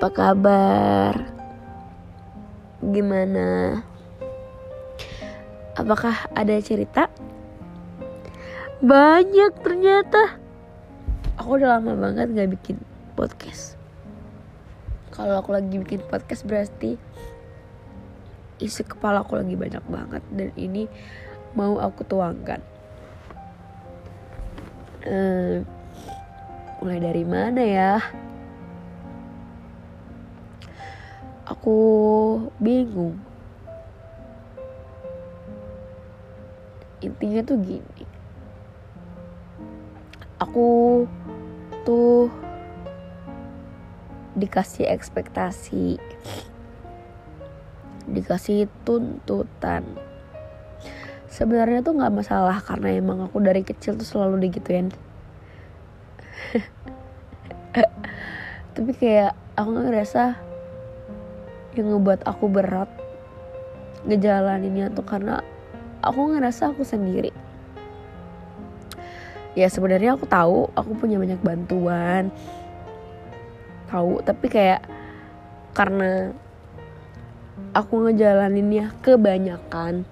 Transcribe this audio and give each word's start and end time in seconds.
Apa 0.00 0.16
kabar? 0.16 1.12
Gimana? 2.80 3.84
Apakah 5.76 6.24
ada 6.32 6.56
cerita? 6.64 7.12
Banyak 8.80 9.60
ternyata. 9.60 10.40
Aku 11.36 11.60
udah 11.60 11.76
lama 11.76 11.92
banget 12.00 12.32
gak 12.32 12.48
bikin 12.48 12.80
podcast. 13.12 13.76
Kalau 15.12 15.36
aku 15.36 15.52
lagi 15.52 15.76
bikin 15.76 16.00
podcast 16.08 16.48
berarti 16.48 16.96
isi 18.56 18.80
kepala 18.80 19.20
aku 19.20 19.36
lagi 19.36 19.52
banyak 19.52 19.84
banget 19.84 20.24
dan 20.32 20.48
ini 20.56 20.88
mau 21.52 21.76
aku 21.76 22.08
tuangkan. 22.08 22.64
Uh, 25.04 25.60
mulai 26.80 27.04
dari 27.04 27.24
mana 27.28 27.60
ya? 27.60 28.00
Aku 31.60 32.48
bingung. 32.56 33.20
Intinya 37.04 37.44
tuh 37.44 37.60
gini. 37.60 38.08
Aku 40.40 41.04
tuh 41.84 42.32
dikasih 44.40 44.88
ekspektasi 44.88 46.00
dikasih 48.08 48.72
tuntutan 48.88 49.84
sebenarnya 51.28 51.84
tuh 51.84 51.94
nggak 51.94 52.14
masalah 52.14 52.56
karena 52.64 52.96
emang 52.96 53.28
aku 53.28 53.36
dari 53.38 53.60
kecil 53.60 54.00
tuh 54.00 54.08
selalu 54.08 54.48
digituin 54.48 54.90
tapi 58.74 58.90
kayak 58.96 59.36
aku 59.54 59.70
ngerasa 59.76 60.49
yang 61.78 61.94
ngebuat 61.94 62.26
aku 62.26 62.50
berat 62.50 62.90
ngejalaninnya 64.08 64.90
tuh 64.90 65.04
karena 65.04 65.44
aku 66.00 66.34
ngerasa 66.34 66.72
aku 66.72 66.82
sendiri. 66.82 67.30
Ya 69.58 69.66
sebenarnya 69.66 70.14
aku 70.14 70.24
tahu 70.30 70.70
aku 70.72 70.90
punya 70.96 71.18
banyak 71.18 71.40
bantuan. 71.42 72.30
Tahu 73.90 74.22
tapi 74.22 74.46
kayak 74.46 74.86
karena 75.74 76.34
aku 77.74 78.08
ngejalaninnya 78.08 78.90
kebanyakan 79.02 80.02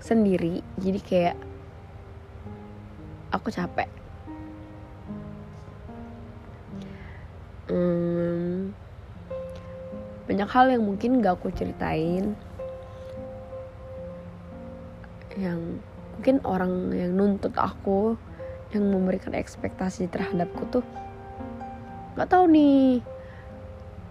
sendiri 0.00 0.64
jadi 0.80 1.00
kayak 1.04 1.36
aku 3.32 3.52
capek. 3.52 3.88
Hmm, 7.68 8.27
banyak 10.28 10.48
hal 10.48 10.68
yang 10.68 10.84
mungkin 10.84 11.24
gak 11.24 11.40
aku 11.40 11.48
ceritain. 11.56 12.36
Yang 15.34 15.80
mungkin 16.18 16.36
orang 16.44 16.72
yang 16.92 17.12
nuntut 17.16 17.54
aku 17.56 18.20
yang 18.74 18.84
memberikan 18.92 19.32
ekspektasi 19.32 20.12
terhadapku 20.12 20.68
tuh 20.68 20.84
nggak 22.18 22.28
tahu 22.28 22.50
nih 22.50 22.98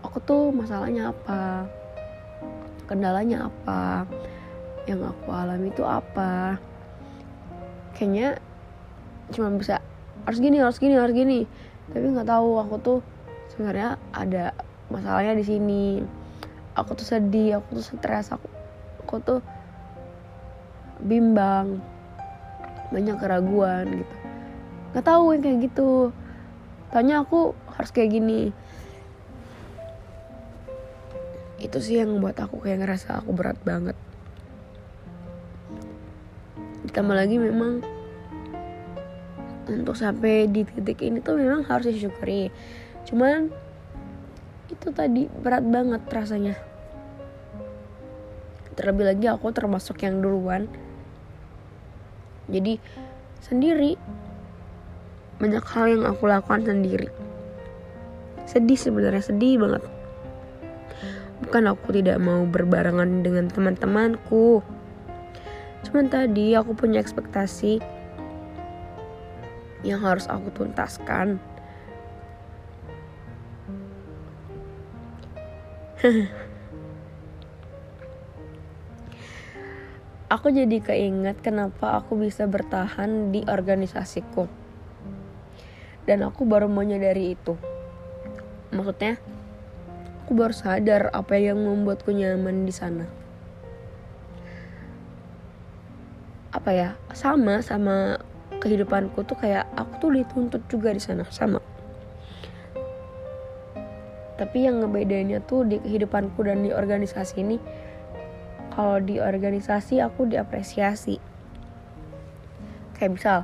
aku 0.02 0.18
tuh 0.24 0.50
masalahnya 0.56 1.12
apa 1.12 1.68
kendalanya 2.88 3.52
apa 3.52 4.08
yang 4.88 5.04
aku 5.04 5.28
alami 5.36 5.68
itu 5.70 5.84
apa. 5.84 6.56
Kayaknya 7.94 8.40
cuma 9.36 9.52
bisa 9.59 9.84
harus 10.24 10.40
gini 10.40 10.64
harus 10.64 10.80
gini 10.80 10.96
harus 10.96 11.12
gini. 11.12 11.44
Tapi 11.91 12.06
nggak 12.08 12.31
tahu 12.31 12.50
aku 12.64 12.75
tuh 12.80 13.00
sebenarnya 13.52 14.00
ada 14.16 14.56
masalahnya 14.92 15.38
di 15.38 15.46
sini. 15.46 15.86
Aku 16.78 16.94
tuh 16.94 17.08
sedih 17.08 17.58
aku 17.58 17.81
tuh 17.81 17.86
stres 17.86 18.30
aku 18.30 18.46
aku 19.02 19.16
tuh 19.24 19.40
bimbang 21.02 21.80
banyak 22.92 23.18
keraguan 23.20 24.03
gitu. 24.03 24.16
Nggak 24.94 25.06
tahu 25.06 25.24
yang 25.36 25.42
kayak 25.44 25.59
gitu. 25.68 25.92
Tanya 26.92 27.16
aku 27.24 27.52
harus 27.76 27.92
kayak 27.92 28.12
gini. 28.16 28.52
Itu 31.59 31.81
sih 31.84 32.00
yang 32.00 32.16
membuat 32.16 32.40
aku 32.40 32.64
kayak 32.64 32.86
ngerasa 32.86 33.20
aku 33.20 33.36
berat 33.36 33.59
banget. 33.66 33.97
Ditambah 36.88 37.16
lagi 37.18 37.36
memang 37.42 37.84
untuk 39.68 40.00
sampai 40.00 40.47
di 40.47 40.64
titik 40.64 41.03
ini 41.03 41.20
tuh 41.20 41.36
memang 41.36 41.68
harus 41.68 41.92
disyukuri. 41.92 42.47
Cuman 43.03 43.52
itu 44.67 44.88
tadi 44.91 45.31
berat 45.31 45.63
banget 45.63 46.03
rasanya. 46.11 46.55
Terlebih 48.78 49.09
lagi 49.09 49.25
aku 49.25 49.50
termasuk 49.55 50.03
yang 50.05 50.22
duluan. 50.22 50.69
Jadi 52.45 52.78
sendiri. 53.41 53.97
Banyak 55.38 55.66
hal 55.69 55.85
yang 55.97 56.03
aku 56.05 56.29
lakukan 56.29 56.66
sendiri. 56.66 57.09
Sedih 58.45 58.78
sebenarnya 58.78 59.23
sedih 59.25 59.61
banget. 59.61 59.83
Bukan 61.45 61.63
aku 61.69 61.94
tidak 61.94 62.17
mau 62.22 62.45
berbarengan 62.45 63.22
dengan 63.22 63.49
teman-temanku. 63.49 64.61
Cuman 65.85 66.09
tadi 66.09 66.57
aku 66.57 66.73
punya 66.73 66.99
ekspektasi 66.99 67.79
yang 69.85 70.01
harus 70.01 70.25
aku 70.25 70.49
tuntaskan 70.51 71.38
aku 80.30 80.53
jadi 80.53 80.78
keinget 80.78 81.41
kenapa 81.41 81.97
aku 81.97 82.22
bisa 82.22 82.46
bertahan 82.46 83.34
di 83.34 83.41
organisasiku. 83.50 84.46
Dan 86.06 86.22
aku 86.22 86.46
baru 86.46 86.69
menyadari 86.69 87.34
itu. 87.34 87.58
Maksudnya 88.69 89.18
aku 90.22 90.38
baru 90.38 90.53
sadar 90.53 91.09
apa 91.18 91.34
yang 91.41 91.66
membuatku 91.66 92.14
nyaman 92.14 92.69
di 92.69 92.74
sana. 92.78 93.09
Apa 96.53 96.69
ya 96.78 96.94
sama 97.18 97.66
sama 97.66 98.22
kehidupanku 98.62 99.25
tuh 99.25 99.34
kayak 99.41 99.66
aku 99.74 99.97
tuh 99.97 100.14
dituntut 100.14 100.62
juga 100.69 100.94
di 100.94 101.02
sana 101.02 101.25
sama 101.34 101.58
tapi 104.38 104.70
yang 104.70 104.86
ngebedainnya 104.86 105.42
tuh 105.44 105.66
di 105.66 105.81
kehidupanku 105.81 106.46
dan 106.46 106.62
di 106.62 106.70
organisasi 106.70 107.42
ini 107.42 107.58
kalau 108.78 109.02
di 109.02 109.18
organisasi 109.18 109.98
aku 110.06 110.30
diapresiasi. 110.30 111.18
Kayak 112.94 113.12
misal 113.18 113.40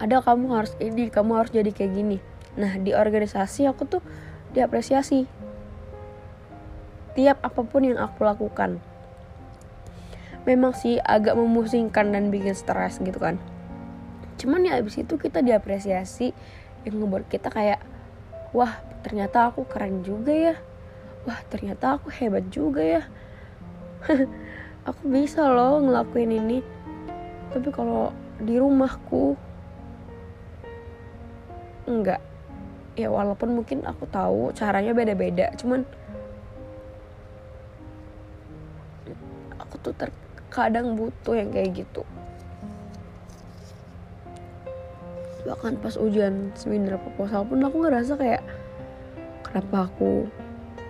ada 0.00 0.24
kamu 0.24 0.48
harus 0.48 0.72
ini 0.80 1.12
kamu 1.12 1.36
harus 1.36 1.52
jadi 1.52 1.68
kayak 1.68 1.92
gini. 1.92 2.16
Nah 2.56 2.80
di 2.80 2.96
organisasi 2.96 3.68
aku 3.68 3.84
tuh 3.84 4.02
diapresiasi. 4.56 5.28
Tiap 7.12 7.44
apa 7.44 7.60
pun 7.68 7.84
yang 7.84 8.00
aku 8.00 8.24
lakukan. 8.24 8.80
Memang 10.48 10.72
sih 10.72 10.96
agak 11.04 11.36
memusingkan 11.36 12.08
dan 12.08 12.32
bikin 12.32 12.56
stres 12.56 12.96
gitu 13.04 13.20
kan. 13.20 13.36
Cuman 14.40 14.64
ya 14.64 14.80
abis 14.80 15.04
itu 15.04 15.20
kita 15.20 15.44
diapresiasi 15.44 16.32
yang 16.88 17.04
ngebuat 17.04 17.28
kita 17.28 17.52
kayak 17.52 17.84
wah 18.52 18.80
ternyata 19.04 19.52
aku 19.52 19.64
keren 19.68 20.00
juga 20.04 20.32
ya. 20.32 20.54
Wah 21.28 21.40
ternyata 21.52 22.00
aku 22.00 22.08
hebat 22.12 22.46
juga 22.48 22.80
ya. 22.80 23.02
Aku 24.88 25.04
bisa 25.04 25.44
loh 25.44 25.84
ngelakuin 25.84 26.32
ini. 26.32 26.58
Tapi 27.52 27.68
kalau 27.68 28.08
di 28.40 28.56
rumahku 28.56 29.36
enggak. 31.84 32.22
Ya 32.96 33.12
walaupun 33.12 33.52
mungkin 33.52 33.84
aku 33.84 34.08
tahu 34.08 34.50
caranya 34.56 34.90
beda-beda 34.90 35.54
cuman 35.54 35.86
aku 39.54 39.74
tuh 39.84 39.94
terkadang 39.94 40.98
butuh 40.98 41.38
yang 41.38 41.52
kayak 41.54 41.84
gitu 41.84 42.02
bahkan 45.46 45.78
pas 45.78 45.94
ujian 45.94 46.50
seminar 46.58 46.98
proposal 46.98 47.46
pun 47.46 47.62
aku 47.62 47.86
ngerasa 47.86 48.18
kayak 48.18 48.42
kenapa 49.46 49.90
aku 49.90 50.26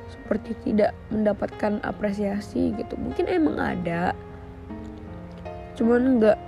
seperti 0.08 0.56
tidak 0.64 0.96
mendapatkan 1.12 1.80
apresiasi 1.84 2.72
gitu. 2.76 2.96
Mungkin 2.96 3.28
emang 3.28 3.56
ada 3.60 4.16
cuman 5.76 6.18
enggak 6.18 6.38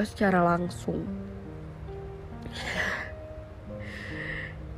secara 0.00 0.40
langsung. 0.42 1.04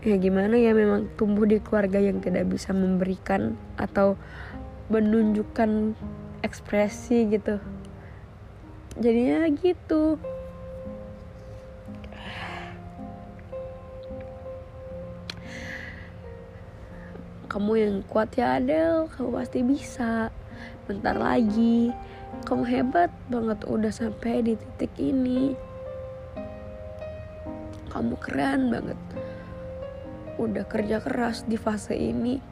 Ya 0.04 0.20
gimana 0.20 0.60
ya 0.60 0.76
memang 0.76 1.08
tumbuh 1.16 1.48
di 1.48 1.64
keluarga 1.64 1.96
yang 1.96 2.20
tidak 2.20 2.44
bisa 2.52 2.76
memberikan 2.76 3.56
atau 3.80 4.20
menunjukkan 4.92 5.96
ekspresi 6.44 7.24
gitu 7.32 7.56
jadinya 8.98 9.50
gitu. 9.58 10.18
Kamu 17.54 17.78
yang 17.78 18.02
kuat 18.10 18.34
ya 18.34 18.58
Adel 18.58 19.06
kamu 19.14 19.30
pasti 19.30 19.62
bisa. 19.62 20.34
Bentar 20.90 21.14
lagi. 21.14 21.94
Kamu 22.42 22.66
hebat 22.66 23.14
banget 23.30 23.62
udah 23.62 23.94
sampai 23.94 24.42
di 24.42 24.58
titik 24.58 24.90
ini. 24.98 25.54
Kamu 27.94 28.18
keren 28.18 28.74
banget. 28.74 28.98
Udah 30.34 30.66
kerja 30.66 30.98
keras 30.98 31.46
di 31.46 31.54
fase 31.54 31.94
ini. 31.94 32.42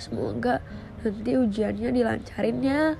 Semoga 0.00 0.64
nanti 1.04 1.36
ujiannya 1.36 1.92
dilancarin 1.92 2.58
ya 2.64 2.96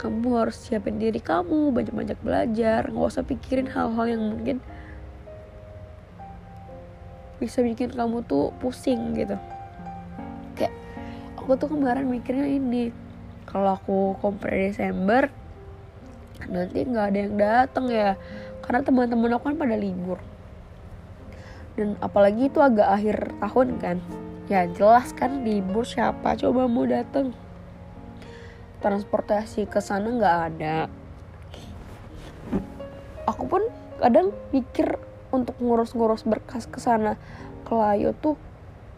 kamu 0.00 0.28
harus 0.40 0.56
siapin 0.58 0.98
diri 0.98 1.22
kamu 1.22 1.70
banyak-banyak 1.70 2.18
belajar 2.20 2.88
nggak 2.90 3.10
usah 3.12 3.24
pikirin 3.24 3.70
hal-hal 3.70 4.06
yang 4.08 4.22
mungkin 4.34 4.58
bisa 7.42 7.58
bikin 7.58 7.90
kamu 7.90 8.22
tuh 8.22 8.54
pusing 8.62 9.18
gitu. 9.18 9.34
Kayak 10.54 10.74
aku 11.34 11.58
tuh 11.58 11.74
kemarin 11.74 12.06
mikirnya 12.06 12.46
ini 12.46 12.94
kalau 13.50 13.74
aku 13.74 14.14
kompre 14.22 14.70
Desember 14.70 15.26
nanti 16.46 16.86
nggak 16.86 17.06
ada 17.10 17.18
yang 17.18 17.34
datang 17.34 17.86
ya 17.90 18.14
karena 18.62 18.86
teman-teman 18.86 19.34
aku 19.34 19.50
kan 19.50 19.58
pada 19.58 19.74
libur. 19.74 20.22
Dan 21.74 21.98
apalagi 21.98 22.46
itu 22.46 22.62
agak 22.62 22.86
akhir 22.86 23.34
tahun 23.42 23.68
kan. 23.82 23.98
Ya 24.46 24.70
jelas 24.70 25.10
kan 25.10 25.42
libur 25.42 25.82
siapa 25.82 26.38
coba 26.38 26.70
mau 26.70 26.86
datang 26.86 27.34
transportasi 28.82 29.70
ke 29.70 29.78
sana 29.78 30.10
nggak 30.10 30.36
ada. 30.50 30.76
Aku 33.30 33.46
pun 33.46 33.62
kadang 34.02 34.34
mikir 34.50 34.98
untuk 35.30 35.54
ngurus-ngurus 35.62 36.26
berkas 36.26 36.66
ke 36.66 36.82
sana 36.82 37.14
ke 37.62 37.72
Layo 37.72 38.10
tuh 38.18 38.34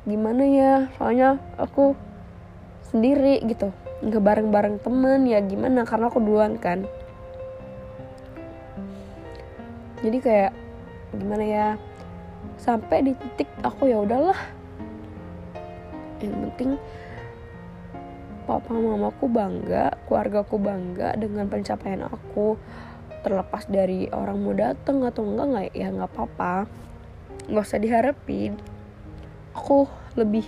gimana 0.08 0.42
ya? 0.48 0.72
Soalnya 0.96 1.36
aku 1.60 1.92
sendiri 2.88 3.44
gitu 3.44 3.70
nggak 4.00 4.24
bareng-bareng 4.24 4.80
temen 4.80 5.28
ya 5.28 5.44
gimana? 5.44 5.84
Karena 5.84 6.08
aku 6.08 6.18
duluan 6.24 6.56
kan. 6.56 6.88
Jadi 10.00 10.18
kayak 10.20 10.52
gimana 11.12 11.44
ya? 11.44 11.68
Sampai 12.56 13.04
di 13.04 13.12
titik 13.12 13.48
aku 13.60 13.92
ya 13.92 14.00
udahlah. 14.00 14.36
Yang 16.24 16.32
penting 16.32 16.70
papa 18.54 18.70
mamaku 18.70 19.26
bangga 19.26 19.98
keluargaku 20.06 20.62
bangga 20.62 21.18
dengan 21.18 21.50
pencapaian 21.50 22.06
aku. 22.06 22.54
Terlepas 23.26 23.66
dari 23.66 24.06
orang 24.14 24.38
mau 24.38 24.54
datang 24.54 25.02
atau 25.02 25.26
enggak 25.26 25.46
nggak 25.50 25.66
ya 25.74 25.90
nggak 25.90 26.10
apa-apa. 26.14 26.70
Nggak 27.50 27.64
usah 27.66 27.82
diharapin. 27.82 28.54
Aku 29.58 29.90
lebih 30.14 30.46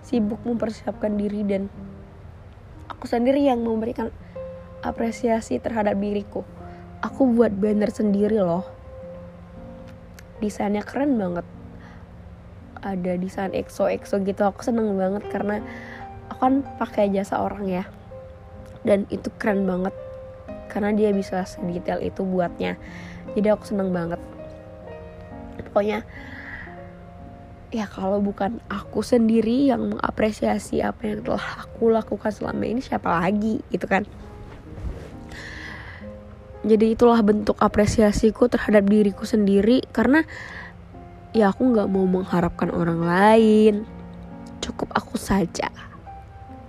sibuk 0.00 0.40
mempersiapkan 0.48 1.12
diri 1.20 1.44
dan 1.44 1.68
aku 2.88 3.04
sendiri 3.04 3.44
yang 3.44 3.60
memberikan 3.60 4.08
apresiasi 4.80 5.60
terhadap 5.60 6.00
diriku. 6.00 6.40
Aku 7.04 7.28
buat 7.36 7.52
banner 7.52 7.92
sendiri 7.92 8.40
loh. 8.40 8.64
Desainnya 10.40 10.80
keren 10.80 11.20
banget. 11.20 11.44
Ada 12.80 13.14
desain 13.20 13.52
exo 13.54 13.86
exo 13.92 14.18
gitu 14.24 14.42
aku 14.42 14.64
seneng 14.64 14.96
banget 14.96 15.22
karena 15.28 15.62
kan 16.38 16.64
pakai 16.78 17.10
jasa 17.10 17.40
orang 17.40 17.64
ya. 17.68 17.84
Dan 18.82 19.06
itu 19.08 19.30
keren 19.38 19.64
banget. 19.66 19.94
Karena 20.66 20.90
dia 20.94 21.10
bisa 21.12 21.44
sedetail 21.44 22.02
itu 22.02 22.24
buatnya. 22.26 22.80
Jadi 23.36 23.46
aku 23.52 23.64
seneng 23.68 23.94
banget. 23.94 24.18
Pokoknya 25.70 26.04
ya 27.72 27.88
kalau 27.88 28.20
bukan 28.20 28.60
aku 28.68 29.00
sendiri 29.00 29.72
yang 29.72 29.96
mengapresiasi 29.96 30.84
apa 30.84 31.08
yang 31.08 31.24
telah 31.24 31.64
aku 31.64 31.88
lakukan 31.88 32.28
selama 32.28 32.68
ini 32.68 32.84
siapa 32.84 33.08
lagi 33.08 33.64
gitu 33.72 33.86
kan? 33.88 34.04
Jadi 36.62 36.94
itulah 36.94 37.18
bentuk 37.26 37.58
apresiasiku 37.58 38.46
terhadap 38.46 38.86
diriku 38.86 39.26
sendiri. 39.26 39.82
Karena 39.90 40.22
ya 41.34 41.50
aku 41.50 41.72
nggak 41.74 41.88
mau 41.90 42.06
mengharapkan 42.06 42.70
orang 42.70 43.00
lain. 43.02 43.74
Cukup 44.62 44.94
aku 44.94 45.18
saja 45.18 45.91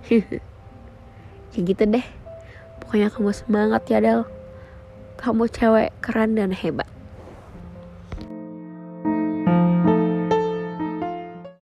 ya 1.54 1.60
gitu 1.60 1.82
deh. 1.86 2.06
Pokoknya 2.82 3.08
kamu 3.10 3.30
semangat 3.34 3.82
ya 3.90 3.98
Del. 3.98 4.24
Kamu 5.18 5.48
cewek 5.48 5.94
keren 6.02 6.36
dan 6.36 6.52
hebat 6.52 6.93